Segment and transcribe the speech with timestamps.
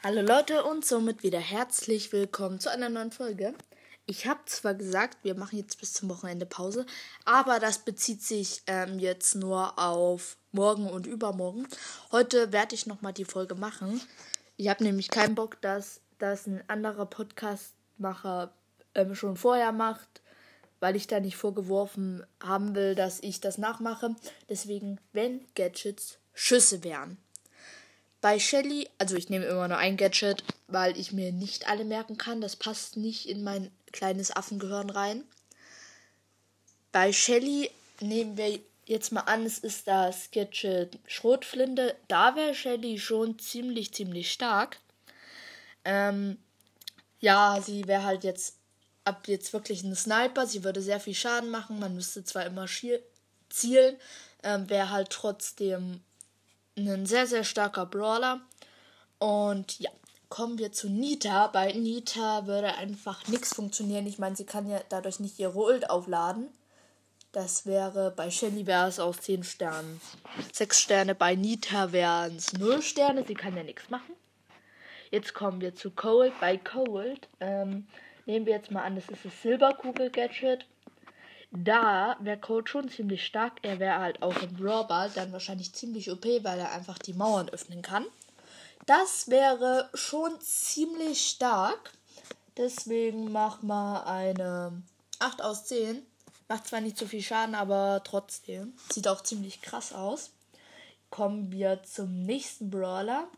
[0.00, 3.52] Hallo Leute und somit wieder herzlich willkommen zu einer neuen Folge.
[4.06, 6.86] Ich habe zwar gesagt, wir machen jetzt bis zum Wochenende Pause,
[7.24, 11.66] aber das bezieht sich ähm, jetzt nur auf morgen und übermorgen.
[12.12, 14.00] Heute werde ich nochmal die Folge machen.
[14.56, 18.52] Ich habe nämlich keinen Bock, dass das ein anderer Podcastmacher
[18.94, 20.22] ähm, schon vorher macht,
[20.78, 24.14] weil ich da nicht vorgeworfen haben will, dass ich das nachmache.
[24.48, 27.18] Deswegen, wenn Gadgets Schüsse wären.
[28.20, 32.18] Bei Shelly, also ich nehme immer nur ein Gadget, weil ich mir nicht alle merken
[32.18, 32.40] kann.
[32.40, 35.24] Das passt nicht in mein kleines Affengehirn rein.
[36.90, 37.70] Bei Shelly
[38.00, 41.94] nehmen wir jetzt mal an, es ist das Gadget Schrotflinte.
[42.08, 44.78] Da wäre Shelly schon ziemlich, ziemlich stark.
[45.84, 46.38] Ähm,
[47.20, 48.56] ja, sie wäre halt jetzt
[49.04, 50.46] ab jetzt wirklich ein Sniper.
[50.46, 51.78] Sie würde sehr viel Schaden machen.
[51.78, 52.66] Man müsste zwar immer
[53.48, 53.96] zielen,
[54.42, 56.00] ähm, wäre halt trotzdem
[56.78, 58.40] ein sehr, sehr starker Brawler.
[59.18, 59.90] Und ja,
[60.28, 61.48] kommen wir zu Nita.
[61.48, 64.06] Bei Nita würde einfach nichts funktionieren.
[64.06, 66.48] Ich meine, sie kann ja dadurch nicht ihre Ult aufladen.
[67.32, 70.00] Das wäre bei Shelly wäre es aus 10 Sternen.
[70.52, 73.24] 6 Sterne bei Nita wären es 0 Sterne.
[73.26, 74.14] Sie kann ja nichts machen.
[75.10, 76.32] Jetzt kommen wir zu Cold.
[76.40, 77.86] Bei Cold ähm,
[78.26, 80.66] nehmen wir jetzt mal an, das ist das Silberkugel-Gadget.
[81.50, 83.54] Da wäre Cold schon ziemlich stark.
[83.62, 87.48] Er wäre halt auch im Brawlball dann wahrscheinlich ziemlich OP, weil er einfach die Mauern
[87.48, 88.04] öffnen kann.
[88.86, 91.92] Das wäre schon ziemlich stark.
[92.56, 94.82] Deswegen mach mal eine
[95.20, 96.02] 8 aus 10.
[96.48, 98.74] Macht zwar nicht so viel Schaden, aber trotzdem.
[98.90, 100.30] Sieht auch ziemlich krass aus.
[101.10, 103.28] Kommen wir zum nächsten Brawler.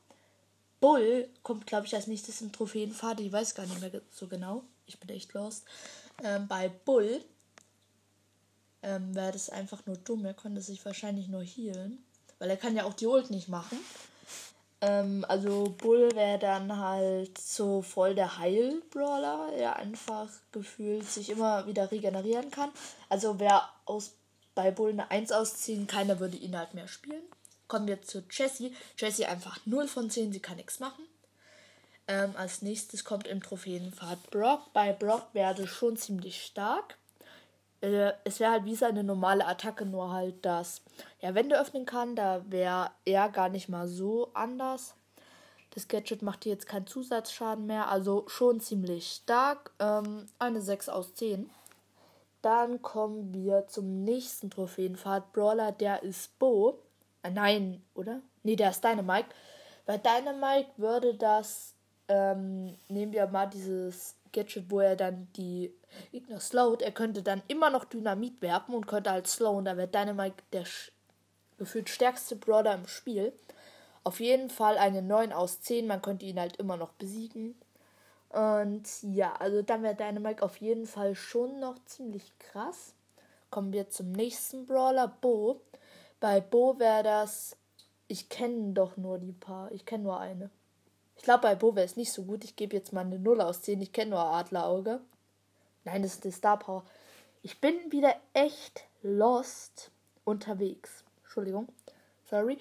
[0.81, 3.21] Bull kommt, glaube ich, als nächstes im Trophäenpfad.
[3.21, 4.65] Ich weiß gar nicht mehr so genau.
[4.87, 5.65] Ich bin echt lost.
[6.25, 7.23] Ähm, bei Bull
[8.83, 10.25] ähm, wäre das einfach nur dumm.
[10.25, 12.05] Er könnte sich wahrscheinlich nur healen.
[12.39, 13.79] Weil er kann ja auch die Ult nicht machen.
[14.81, 21.67] Ähm, also Bull wäre dann halt so voll der Heil-Brawler, der einfach gefühlt sich immer
[21.67, 22.71] wieder regenerieren kann.
[23.09, 24.13] Also wer aus
[24.55, 27.23] bei Bull eine 1 ausziehen, keiner würde ihn halt mehr spielen.
[27.69, 28.75] Kommen wir zu Jessie.
[28.97, 31.05] Jessie einfach 0 von 10, sie kann nichts machen.
[32.09, 34.73] Ähm, als nächstes kommt im Trophäenpfad Brock.
[34.73, 36.97] Bei Brock wäre schon ziemlich stark.
[37.81, 40.83] Äh, es wäre halt wie seine normale Attacke, nur halt, dass
[41.21, 42.17] er Wände öffnen kann.
[42.17, 44.95] Da wäre er gar nicht mal so anders.
[45.71, 49.71] Das Gadget macht jetzt keinen Zusatzschaden mehr, also schon ziemlich stark.
[49.79, 51.49] Ähm, eine 6 aus 10.
[52.43, 55.33] Dann kommen wir zum nächsten Trophäenpfad.
[55.33, 56.79] Brawler, der ist Bo.
[57.23, 58.21] Äh, nein, oder?
[58.43, 59.29] Nee, der ist Dynamite.
[59.87, 61.75] Bei Dynamite würde das,
[62.09, 65.75] ähm, nehmen wir mal dieses Gadget, wo er dann die
[66.13, 66.83] Gegner slowt.
[66.83, 69.65] Er könnte dann immer noch Dynamit werfen und könnte halt slowen.
[69.65, 70.65] Da wäre Dynamite der
[71.59, 73.33] gefühlt stärkste Brawler im Spiel.
[74.05, 75.87] Auf jeden Fall eine 9 aus 10.
[75.87, 77.55] Man könnte ihn halt immer noch besiegen.
[78.31, 82.95] Und ja, also dann wäre Dynamite auf jeden Fall schon noch ziemlich krass.
[83.51, 85.61] Kommen wir zum nächsten Brawler, Bo.
[86.21, 87.57] Bei Bo wäre das.
[88.07, 89.73] Ich kenne doch nur die paar.
[89.73, 90.51] Ich kenne nur eine.
[91.21, 92.45] Ich glaube, bei Bo wäre es nicht so gut.
[92.45, 93.83] Ich gebe jetzt mal eine 0 aus 10.
[93.83, 95.01] Ich kenne nur Adlerauge.
[95.85, 96.83] Nein, das ist die Star Power.
[97.43, 99.91] Ich bin wieder echt lost
[100.25, 101.05] unterwegs.
[101.23, 101.69] Entschuldigung.
[102.25, 102.57] Sorry.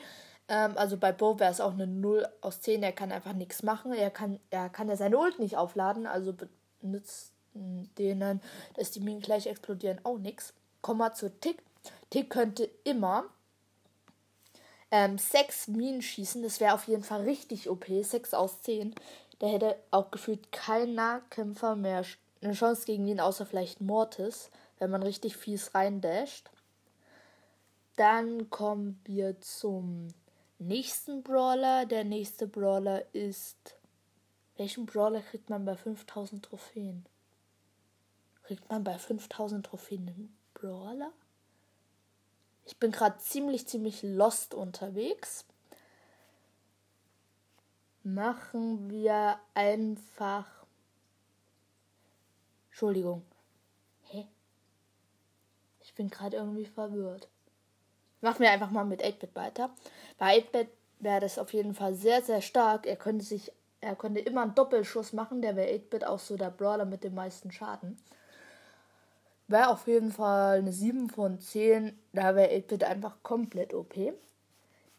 [0.50, 2.84] Ähm, also bei Bo wäre es auch eine 0 aus 10.
[2.84, 3.94] Er kann einfach nichts machen.
[3.94, 6.06] Er kann, er kann ja seine Ult nicht aufladen.
[6.06, 6.36] Also
[6.82, 8.42] benutzt denen,
[8.74, 10.54] dass die Minen gleich explodieren, auch nichts.
[10.82, 11.64] Komm mal zu Tick.
[12.10, 13.24] Tick könnte immer
[14.92, 16.42] ähm, sechs Minen schießen.
[16.42, 17.86] Das wäre auf jeden Fall richtig OP.
[17.88, 18.96] 6 aus 10.
[19.40, 22.04] Da hätte auch gefühlt kein Nahkämpfer mehr
[22.42, 26.50] eine Chance gegen ihn, außer vielleicht Mortis, wenn man richtig fies reindasht.
[27.96, 30.08] Dann kommen wir zum
[30.58, 31.86] nächsten Brawler.
[31.86, 33.76] Der nächste Brawler ist.
[34.58, 37.06] Welchen Brawler kriegt man bei 5000 Trophäen?
[38.44, 41.12] Kriegt man bei 5000 Trophäen einen Brawler?
[42.70, 45.44] Ich bin gerade ziemlich, ziemlich lost unterwegs.
[48.04, 50.46] Machen wir einfach.
[52.70, 53.26] Entschuldigung.
[54.04, 54.28] Hä?
[55.82, 57.28] Ich bin gerade irgendwie verwirrt.
[58.22, 59.72] Machen wir einfach mal mit 8-Bit weiter.
[60.20, 60.70] Bei 8-Bit
[61.00, 62.86] wäre das auf jeden Fall sehr, sehr stark.
[62.86, 63.52] Er könnte sich,
[63.82, 65.42] er könnte immer einen Doppelschuss machen.
[65.42, 67.98] Der wäre 8-Bit auch so der Brawler mit dem meisten Schaden.
[69.50, 71.98] Wäre auf jeden Fall eine 7 von 10.
[72.14, 73.96] Da wäre 8-Bit einfach komplett OP.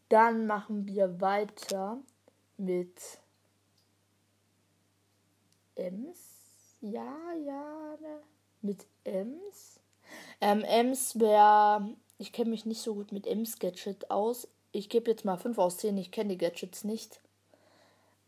[0.08, 1.99] Dann machen wir weiter
[2.56, 3.00] mit
[5.76, 6.19] Ems.
[6.81, 7.17] Ja,
[7.47, 8.23] ja, ne?
[8.61, 9.79] Mit Ems.
[10.41, 11.94] Ähm, Ems wäre.
[12.19, 14.49] Ich kenne mich nicht so gut mit Ems Gadget aus.
[14.73, 15.97] Ich gebe jetzt mal 5 aus 10.
[15.97, 17.20] Ich kenne die Gadgets nicht.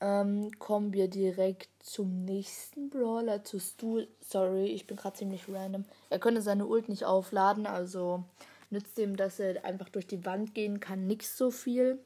[0.02, 4.08] Ähm, kommen wir direkt zum nächsten Brawler, zu Stuhl.
[4.20, 5.84] Sorry, ich bin gerade ziemlich random.
[6.10, 8.25] Er könnte seine Ult nicht aufladen, also
[8.70, 12.00] nützt dem, dass er einfach durch die Wand gehen kann, nichts so viel.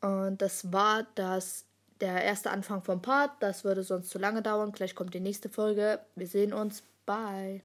[0.00, 1.66] Und das war das
[2.00, 3.32] der erste Anfang vom Part.
[3.40, 4.72] Das würde sonst zu lange dauern.
[4.72, 6.00] Gleich kommt die nächste Folge.
[6.16, 6.82] Wir sehen uns.
[7.04, 7.58] Bye.